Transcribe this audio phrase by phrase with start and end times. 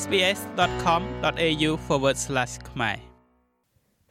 [0.00, 1.70] sbs.com.au/
[2.70, 2.96] ខ្មែរ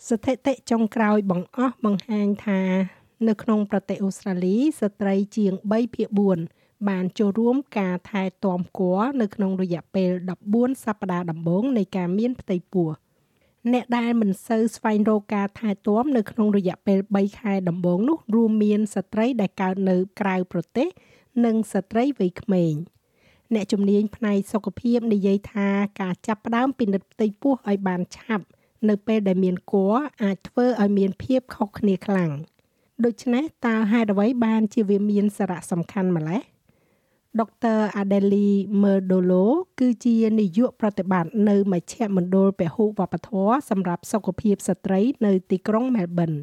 [0.08, 2.62] ស្ថិតិចុងក្រោយបង្អស់បង្ហាញថា
[3.28, 6.08] នៅក្នុងប្រទេសអូស្ត្រាលីស្ត្រីជាង3ភាគ
[6.48, 10.12] 4បានចូលរួមការថែទាំគ័រនៅក្នុងរយៈពេល
[10.48, 12.90] 14សប្តាហ៍ដំបូងនៃការមានផ្ទៃពោះ
[13.72, 20.88] អ្នកដែលមិនសូវស្វែងរកការថែទាំនៅក្នុងរយៈពេល3ខែដំបូងនោះរួមមានស្ត្រីដែលកើតនៅក្រៅប្រទេស
[21.46, 22.74] និងស្ត្រីវ័យក្មេង
[23.54, 25.68] អ្នកជំនាញផ្នែកសុខភាពនិយាយថា
[26.02, 28.46] ការចាប់ផ្ដើមពិនិត្យផ្ទៃពោះឲ្យបានឆាប់
[28.90, 32.32] នៅពេលដែលមានគ័រអាចធ្វើឲ្យមានភាពខុសគ្នាខ្លាំង
[33.06, 36.42] ដូច្នេះតើហេតុអ្វីបានជាវាមានសារៈសំខាន់ម្ល៉េះ
[37.40, 38.50] ដុកទ័រ Adeli
[38.82, 39.46] Merdolo
[39.80, 46.38] គឺជានាយកប្រតិបត្តិនៅមជ្ឈមណ្ឌលពហុវប្បធម៌សម្រាប់សុខភាពស្ត្រីនៅទីក្រុង Melbourne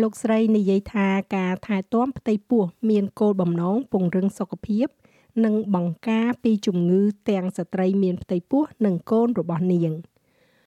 [0.00, 4.86] លោកស្រីនិយាយថាការថែទាំផ្ទៃពោះមានគោលបំណងពង្រឹងសុខភាព
[5.44, 9.92] និងបង្ការពីជំងឺទាំងស្ត្រីមានផ្ទៃពោះនិងកូនរបស់នាង។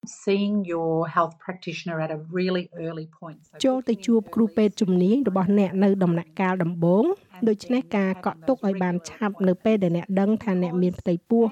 [0.05, 7.05] seeing your health practitioner at a really early point ចូលទៅជួបគ្រូពេទ្យជំនាញរបស់អ្នកនៅដំណាក់កាលដំបូង
[7.47, 11.45] ដូច្នេះការកក់ទុកឲ្យបានឆាប់នៅពេលដែលអ្នកដឹងថាអ្នកមានផ្ទៃពោះ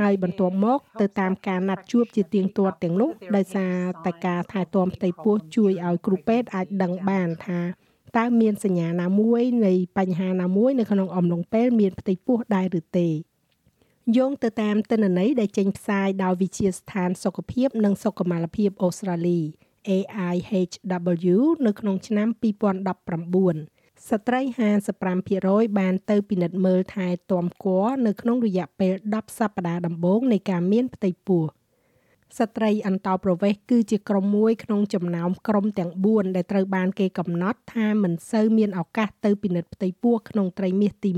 [0.00, 3.74] ហើយបន្ទាប់មកទៅតាមការណាត់ជួបជាទៀងទាត់ទាំងនោះដោយសារ
[4.06, 7.60] តែការថែទាំផ្ទៃពោះជួយឲ្យគ្រូពេទ្យអាចដឹងបានថា
[8.18, 13.08] តើមានសញ្ញាណាមួយនៃបញ្ហាណាមួយនៅក្នុងអំឡុងពេលមានផ្ទៃពោះដែរឬទេ
[14.16, 19.40] យោងទៅតាមទិន្នន័យដែលចេញផ្សាយដោយវិទ្យាស្ថានសុខភាពនិងសុខុមាលភាពអូស្ត្រាលី
[19.88, 22.28] AIHW នៅក្នុងឆ្នាំ
[22.98, 24.40] 2019ស្ត្រី
[25.10, 31.44] 55%បានទៅពិនិត្យមើលថែទាំគ័រនៅក្នុងរយៈពេល10សប្តាហ៍ដំបូងនៃការមានផ្ទៃពោះ
[32.36, 41.10] ស្ត្រីអន្តោប្រវេសន៍គឺជាក្រុមមួយក្នុងចំណោមក្រុមទាំង4ដែលត្រូវបានគេកំណត់ថាមិនសូវមានឱកាសទៅពិនិត្យផ្ទៃពោះក្នុងត្រីមាសទី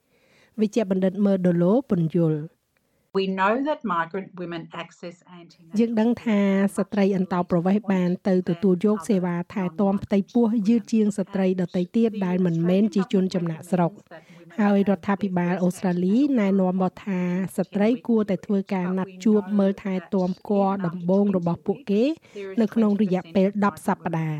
[0.00, 2.40] 1វិជ្ជបណ្ឌិតមើដូឡូពន្យល់
[3.20, 6.40] We know that migrant women access anti យើងដឹងថា
[6.76, 13.92] ស្ត្រីអន្តោប្រវេសន៍បានទៅទទួលយកសេវាថែទាំផ្ទៃពោះយឺតជាងស្ត្រីដទៃទៀតដែលមិនមែនជាជនចំណាក់ស្រុក
[14.60, 17.20] ហើយរដ្ឋាភិបាលអូស្ត្រាលីណែនាំមកថា
[17.56, 22.02] ស្ត្រីគួរតែធ្វើការណាត់ជួបមើលថែទាំគ័រដំបូងរបស់ពួកគេ
[22.60, 24.38] នៅក្នុងរយៈពេល10សប្តាហ៍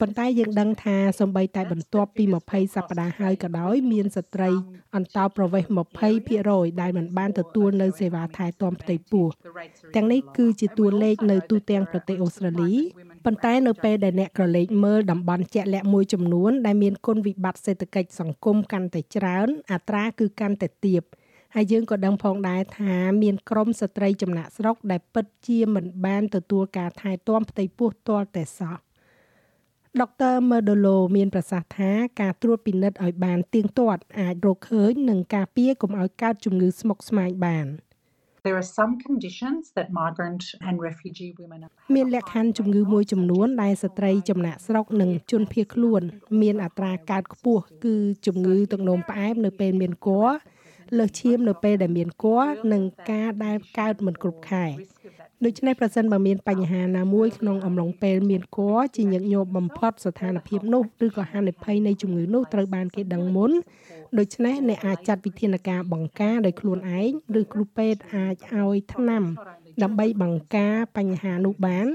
[0.00, 4.50] ប៉ុន្តែយើងដឹងថាសម្បីតែបន្ទាប់ពី20សប្តាហ៍ហើយក៏ដោយមានស្ត្រី
[4.96, 5.72] អន្តោប្រវេសន៍
[6.26, 9.26] 20%ដែលមិនបានទទួលនៅសេវាថែទាំផ្ទៃពោះ
[9.94, 12.74] ទាំងនេះគឺជាតួលេខនៅទូទាំងប្រទេសអូស្ត្រាលី
[13.28, 21.02] ប៉ុន្តែនៅពេលដែលអ្នកក្រឡេកមើលតំបន់ជាក់លាក់មួយចំនួនដែលមានគុណវិបត្តិសេដ្ឋកិច្ចសង្គមកាន់តែច្រើន អត្រាគឺកាន់តែទាប
[21.54, 28.76] ហើយយើងក៏ដឹងផងដែរថាមានក្រមស្ត្រីចំណាក់ស្រុកដែលពិតជាមិនបានទទួលការថែទាំផ្ទៃពោះទាល់តែសោះ
[30.00, 37.68] ដុកទ័រ Merdolo មានប្រសាសន៍ថាការត្រួតពិនិត្យឲ្យបានទៀងទាត់អាចរកឃើញនិងការពារកុំឲ្យកើតជំងឺស្មុគស្មាញបាន
[38.46, 41.60] There are some conditions that migrant and refugee women
[41.94, 46.02] មានលក្ខខណ្ឌជំងឺមួយចំនួនដែលស្ត្រីចំណាក់ស្រុកនិងជនភៀសខ្លួន
[46.42, 47.94] មានអត្រាកើតខ្ពស់គឺ
[48.26, 50.30] ជំងឺទឹកនោមផ្អែមនៅពេលមានគភ៌
[50.98, 54.66] លើសឈាមនៅពេលដែលមានគភ៌និងការដែលកើតមិនគ្រប់ខែ
[55.44, 63.50] ដូច្នេះប្រសិនបើមានបញ្ហាណាមួយក្នុងអំឡុងពេលមានគភ៌ជាញឹកញាប់បំផុតស្ថានភាពនោះឬក៏ហានិភ័យនៃជំងឺនោះត្រូវបានគេដឹងមុន
[64.18, 67.10] ដូច្នេះអ្នកអាចចាត់វិធានការបង្ការដោយខ្លួនឯង
[67.40, 69.22] ឬគ្រូពេទ្យអាចឲ្យថ្នាំ
[69.82, 71.86] ដើម្បីបង្ការបញ្ហានោះបាន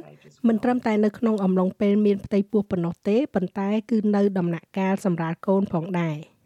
[0.48, 6.18] មិនត្រឹមតែនៅក្នុងអំឡុងពេលមានផ្ទៃពោះប៉ុណ្ណោះទេប៉ុន្តែគឺនៅដំណាក់កាលសម្រាប់កូនផងដែរ។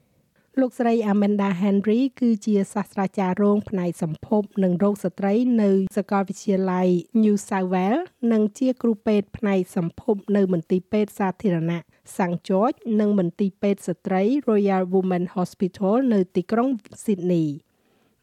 [0.61, 6.87] លោកស្រី Amanda Henry គឺជាសាស្ត្រាចារ្យរងផ្នែកសម្ភពនិងរោគស្ត្រីនៅសាកលវិទ្យាល័យ
[7.23, 11.81] New South Wales និងជាគ្រូពេទ្យផ្នែកសម្ភពនៅមន្ទីរពេទ្យសាធារណៈ
[12.15, 16.69] St George និងមន្ទីរពេទ្យស្ត្រី Royal Women Hospital នៅទីក្រុង
[17.03, 17.47] Sydney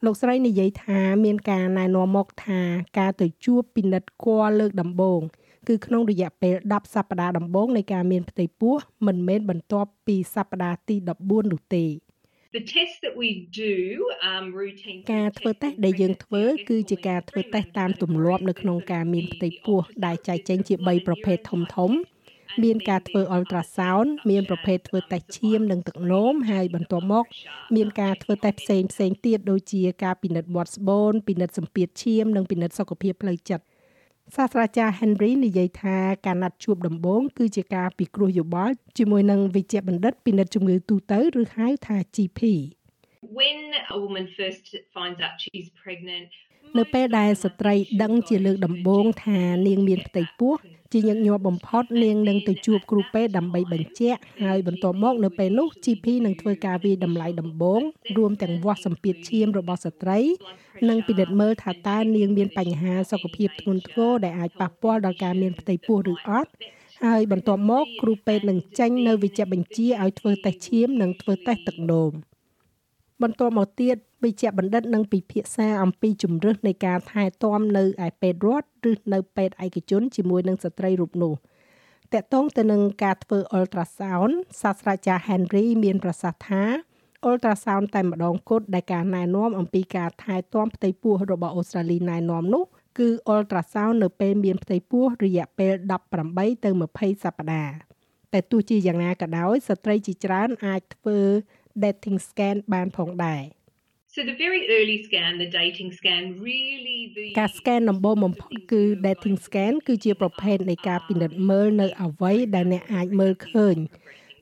[0.05, 2.61] លោកស្រីនិយាយថាមានការណែនាំមកថា
[2.99, 5.21] ការទៅជួបពិនិត្យគ័រលើកដំបូង
[5.69, 8.77] គឺក្នុងរយៈពេល10សប្តាហ៍ដំបូងនៃការមានផ្ទៃពោះ
[9.07, 11.87] មិនមែនបន្ទាប់ពីសប្តាហ៍ទី14នោះទេ
[12.59, 13.29] The test that we
[13.65, 13.75] do
[14.31, 21.91] um routine ការធ្វើតេស្តដែលយើងធ្វើ គឺជាការធ្វើតេស្តតាមទម្លាប់នៅក្នុងការមានផ្ទៃពោះដែលចែកចេញជា3ប្រភេទធំធំ
[22.63, 27.25] មានការធ្វើអុលត្រាសោនមានប្រភេទធ្វើតេស្តឈាមនិងទឹកនោមហើយបន្ទាប់មក
[27.77, 33.65] មានការធ្វើតេស្តផ្សេងផ្សេងទៀតដូចជាការពិនិត្យមាត់ស្បូនពិនិត្យសម្ពាធឈាមនិងពិនិត្យសុខភាពផ្លូវចិត្ត
[34.37, 35.97] សាស្ត្រាចារ្យ Henry និយាយថា
[36.27, 42.41] ការណាត់ជួបដំបូងគឺជាការពិគ្រោះយោបល់ជាមួយនឹងវិជ្ជបណ្ឌិតពិនិត្យជំងឺទូទៅឬហៅថា GP
[43.39, 43.59] When
[43.95, 44.65] a woman first
[44.95, 46.31] finds out she's pregnant
[46.79, 50.55] នៅពេលដែលស្ត្រីដឹងជាលើកដំបូងថានាងមានផ្ទៃពោះ
[50.93, 57.81] ជាញឹកញាប់បំផុតនាងនឹងទៅជួបគ្រូពេទ្យដើម្បីបញ្ជាក់ហើយបន្ទាប់មកនៅពេលនោះ GP នឹងធ្វើការវិតម្លៃដំបូង
[58.17, 60.19] រួមទាំងវាស់សម្ពាធឈាមរបស់ស្ត្រី
[60.89, 66.51] និងពិនិត្យមើលថាតើនាងមានបញ្ហាសុខភាពធ្ងន់ធ្ងរដែលអាចប៉ះពាល់ដល់ការមានផ្ទៃពោះឬអត់
[67.05, 72.13] ហើយបន្ទាប់មកគ្រូពេទ្យនឹងចេញនៅវិជ្ជបញ្ជាឲ្យធ្វើតេស្តឈាមនិងធ្វើតេស្តទឹកនោម
[73.23, 81.35] បន្ទាប់មកទៀតវិជ្ជបណ្ឌិតនឹងពិភាក្សាអំពីជំរឿសនៃការថែទាំនៅឯពេទ្យរដ្ឋឬនៅពេទ្យឯកជនជាមួយនឹងស្ត្រីរូបនោះ
[82.15, 84.33] តកតងទៅនឹងការធ្វើ ultrasound
[84.63, 86.63] សាស្ត្រាចារ្យ Henry មានប្រសាសន៍ថា
[87.29, 92.65] ultrasound តែម្ដងគត់ដែលការណែនាំអំពីការថែទាំផ្ទៃពោះរបស់អូស្ត្រាលីណែនាំនោះ
[92.99, 95.75] គឺ ultrasound នៅពេលមានផ្ទៃពោះរយៈពេល
[96.19, 97.75] 18ទៅ20សប្តាហ៍
[98.33, 101.19] តែទោះជាយ៉ាងណាក៏ដោយស្ត្រីជាច្រើនអាចធ្វើ
[101.85, 103.43] dating scan បានផងដែរ
[104.15, 109.73] So the very early scan, the dating scan, really the ការ scan ដំបូងបំផុតគឺ dating scan
[109.87, 113.77] គឺជាប្រភេទនៃការពិនិត្យមើលនៅអ្វីដែលអ្នកអាចមើលឃើញ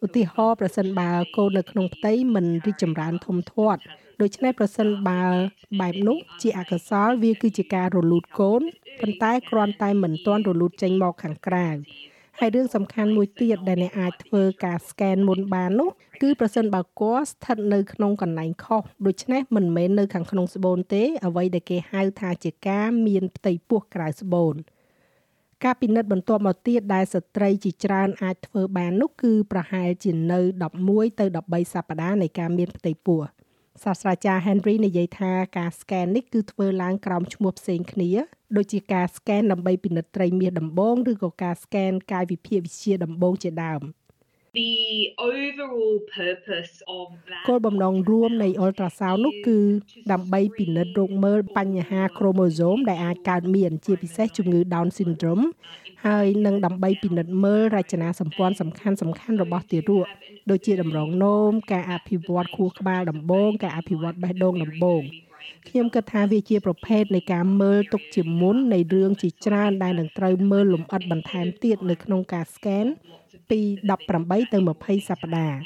[0.05, 3.81] ឧទាហរណ៍ប្រសិនបើកូននៅក្នុងផ្ទៃមិនរីកចម្រើនធំធាត់
[4.21, 5.25] ដូច្នេះប្រសិនបើ
[5.81, 8.63] បែបនោះជាអកុសលវាគឺជាការរលូតកូន
[9.01, 11.69] ប៉ុន្តែគ្រាន់តែមិនទាន់រលូតចេញមកខាងក្រៅ
[12.43, 15.91] ហើយរឿងសំខាន់មួយទៀតដែលអ្នកអាចធ្វើការ scan មុនបាននោះ
[16.23, 24.55] គឺប្រសិនបើគាត់ស្ថិតនៅក្នុងកន្លែងខុសដូច្នេះមិនមែននៅខាងក្នុងស្បូនទេអ្វីដែលគេហៅថាជាការមានផ្ទៃពោះក្រៅស្បូន
[25.65, 30.41] ការពិនិត្យបន្ទាប់មកទៀតដែលស្ត្រីជាច្រើនអាចធ្វើបាននោះគឺប្រហែលជានៅ
[30.81, 33.21] 11ទៅ13សប្តាហ៍នៃការមានផ្ទៃពោះ
[33.83, 38.11] សាស្ត្រាចារ្យ Henry និយាយថាការ scan នេះគឺធ្វើឡើងក្រោមឈ្មោះផ្សេងគ្នា
[38.57, 43.83] ដូចជាការ scan ដើម្បីពិនិត្យត្រីមាសដំបងឬក៏ការ scan កាយវិភាគវិទ្យាដំបងជាដើម
[44.59, 49.59] the overall purpose of that គោលបំណងរួមនៃ ultrasound នោះគឺ
[50.13, 55.45] ដើម្បីពិនិត្យរោគមើលបញ្ហា chromosome ដែលអាចកើតមានជាពិសេសជំងឺ Down syndrome
[56.07, 60.07] ហើយនឹងដើម្បីពិនិត្យមើលរចនាសម្ព័ន្ធសំខាន់សំខាន់របស់ទារក
[60.51, 65.03] ដូចជាតម្រងនោមការអភិវឌ្ឍខួរក្បាលដំបូងការអភិវឌ្ឍបេះដូងដំបូង
[65.69, 72.87] ខ្ញុំគិតថាវាជាប្រភេទនៃការមើលទុកជាមុននៃរឿងជាច្រើនដែលនឹងត្រូវមើលលម្អិតបន្ថែមទៀតនៅក្នុងការ scan
[73.51, 73.61] ពី
[74.07, 75.59] 18ទៅ20សប្តាហ៍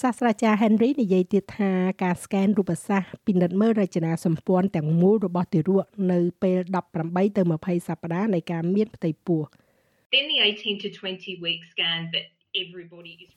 [0.00, 6.58] សាស្ត្រាចារ្យ Henry និយាយទៀតថាការ scan រូបសាស្ត្រពិនិត្យមើលរចនាសម្ព័ន្ធទាំងមូលរបស់ទារកនៅពេល
[6.96, 9.42] 18ទៅ20សប្តាហ៍នៃការមានផ្ទៃពោះ
[10.12, 12.33] then the 18 to 20 week scan that everybody is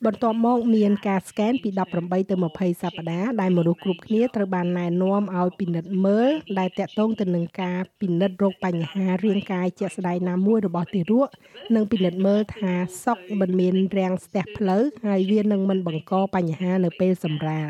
[0.06, 6.28] បន្ទាប់មកមានការ scan ពី18ទៅ20សប្តាហ៍ដែលមនុស្សគ្រប់គ្នាត្រូវបានណែនាំឲ្យពិនិត្យមើល
[6.58, 11.28] ដែលតាក់ទងទៅនឹងការពិនិត្យរោគបញ្ហារាងកាយជាក់ស្ដែងណាមួយរបស់ទារក
[11.74, 12.72] និងពិនិត្យមើលថា
[13.04, 17.68] សុខមិនមានរាំងស្ទះផ្លូវហើយវានឹងមិនបង្កបញ្ហានៅពេលសម្រាល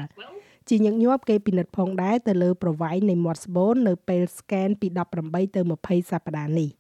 [0.69, 4.89] ជាញឹកញាប់គេពិនិត្យផងដែរទៅលើប្រវែងនៃមាត់ស្បូននៅពេល scan ពី
[5.21, 6.71] 18ទៅ20សប្តាហ៍នេះ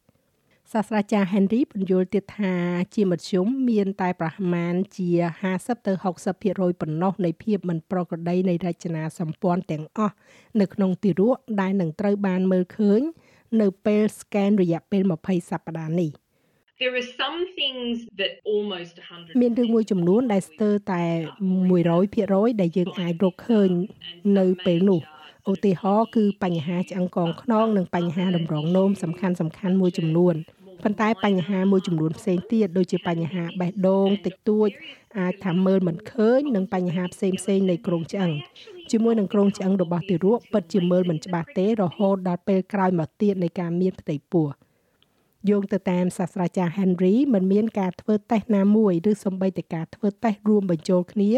[0.72, 2.54] សាស្ត្រាចារ្យ Henry បញ្យល់ទៀតថា
[2.94, 5.08] ជាមធ្យមមានតែប្រមាណជា
[5.48, 5.92] 50ទៅ
[6.36, 10.14] 60%ប៉ុណ្ណោះនៃភាពមិនប្រក្រតីនៃរចនាសម្ព័ន្ធទាំងអស់
[10.60, 13.00] នៅក្នុងទារកដែលនឹងត្រូវបានមើលឃើញ
[13.60, 16.10] នៅពេល scan រយៈពេល20សប្តាហ៍នេះ
[16.80, 21.02] there are some things that almost 100មានរឿងមួយចំនួនដែលស្ទើរតែ
[21.82, 23.70] 100%ដែលយើងអាចរកឃើញ
[24.38, 25.00] នៅពេលនោះ
[25.52, 30.34] ឧទាហរណ៍គឺបញ្ហាឆ្អឹងកងខ្នងនិងបញ្ហាតម្រងនោមសំខាន់សំខាន់មួយចំនួន
[30.82, 34.69] ប៉ុន្តែបញ្ហាមួយចំនួនផ្សេងទៀតដូចជាបញ្ហាបេះដូងតិចតួច
[35.19, 38.30] អាចថាមើលមិនឃើញនិងបញ្ហាផ្សេងផ្សេងនៃក្រងឆ្អឹង
[38.90, 44.49] ជាមួយនឹងក្រងឆ្អឹងរបស់ទារកពិតជាមើលមិនច្បាស់ទេរហូតដល់ពេលក្រោយមកទៀតនៃការមានផ្ទៃពោះ
[45.49, 51.32] យោងទៅតាមសាស្ត្រាចារ្យ Henry មិនមានការធ្វើតេស្តណាមួយឬសូម្បីតែការធ្វើតេស្តរួមបញ្ចូលគ្នា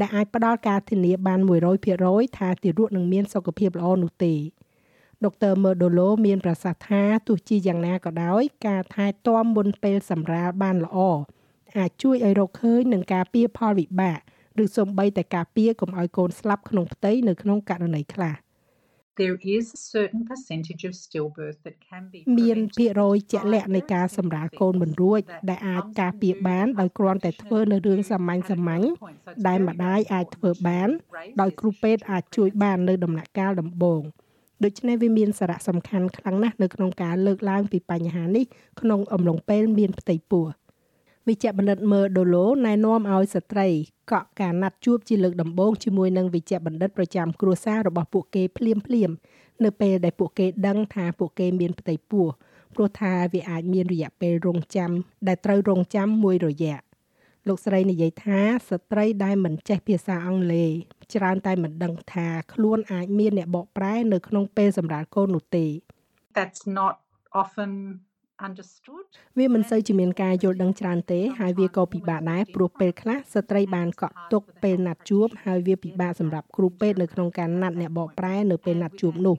[0.00, 1.40] ដែលអាចផ្ដល់ការធានាបាន
[1.88, 4.34] 100%ថាទារកនឹងមានសុខភាពល្អនោះទេ
[5.24, 10.98] ដុកទ័រ Merdolo មានប្រសាសន៍ថាទោះជាយ៉ាងណាក៏ដោយ ការថែទាំមុនពេលសម្រាលបានល្អ
[11.78, 14.18] អាចជួយឲ្យរកឃើញនឹងការពារផលវិបាក
[14.62, 18.36] ឬសូម្បីតែការពារកុំឲ្យកូនស្លាប់ក្នុងផ្ទៃនៅក្នុងករណីខ្លះ
[19.22, 28.84] There is a certain percentage of stillbirth that can be មាន prevented ភាគរយជាក់លាក់នៃការសម្រាលកូនមិនរួច ដែលអាចការពារបានដោយគ្រាន់តែធ្វើនៅរឿងសាមញ្ញសាមញ្ញ
[29.48, 30.88] ដែលម្ដាយអាចធ្វើបាន
[31.40, 34.02] ដោយគ្រូពេទ្យអាចជួយបាននៅដំណាក់កាលដំបូង
[34.64, 38.44] ដូច្នេះវាមានសារៈសំខាន់ខ្លាំងណាស់នៅក្នុងការលើកឡើងពីបញ្ហានេះ
[38.80, 40.46] ក្នុងអំឡុងពេលមានផ្ទៃពោះ
[41.28, 43.68] វិជ្ជបណ្ឌិតមើដូឡូណែនាំឲ្យស្ត្រី
[44.12, 49.10] កក់ការណាត់ជួបជាលើកដំបូងជាមួយនឹងវិជ្ជបណ្ឌិតប្រចាំគ្រួសាររបស់ពួកគេភ្លាមភ្លាម
[49.64, 52.26] នៅពេលដែលពួកគេដឹងថាពួកគេមានផ្ទៃពោះ
[52.74, 54.90] ព្រោះថាវាអាចមានរយៈពេលរងចាំ
[55.26, 56.78] ដែលត្រូវរងចាំមួយរយៈ
[57.48, 60.70] លោកស្រីនិយាយថាស្ត្រីដែលមិនចេះភាសាអង់គ្លេស
[61.14, 65.66] ច្រើនតែមិនដឹងថាខ្លួនអាចមានអ្នកបកប្រែនៅក្នុងពេលសម្រាប់កូននោះទេ
[66.38, 66.94] That's not
[67.42, 67.70] often
[68.48, 69.04] understood.
[69.38, 79.36] វាមិនសូវជាមានការយល់ដឹងច្រើនទេ ហើយវាក៏ពិបាកដែរព្រោះពេលខ្លះស្ត្រីបានកក់ទុកពេលណាត់ជួបហើយវាពិបាកសម្រាប់គ្រូពេទ្យនៅក្នុងការណាត់អ្នកបកប្រែនៅពេលណាត់ជួបនោះ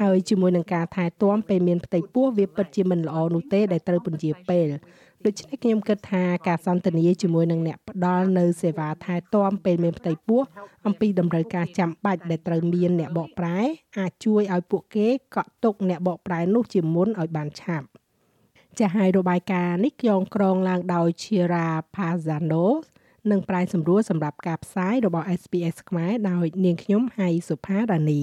[0.00, 4.66] ហើយជាមួយនឹងការថែទាំពេលមានផ្ទៃពោះវាពិតជាមិនល្អនោះទេដែលត្រូវពន្យាពេល
[5.26, 10.42] ដូច្នេះខ្ញុំគិតថាការសន្ទនាជាមួយនឹងអ្នកផ្ដល់នៅសេវាថែទាំពេលមានផ្ទៃពោះ
[10.86, 13.58] អំពីតម្រូវការចាំបាច់ដែលត្រូវមានអ្នកបកប្រែ
[13.98, 17.86] អាចជួយឲ្យពួកគេកក់ទុកអ្នកបកប្រែនោះជាមុនឲ្យបានឆាប់
[18.78, 22.66] ចាស់ហើយរបាយការណ៍នេះយកក្រងឡើងដោយ Chira Pazano
[23.30, 28.22] និងប្រាយសម្រួលសម្រាប់ការផ្សាយរបស់ SPS ខ្មែរដោយនាងខ្ញុំហៃសុផារ៉ានី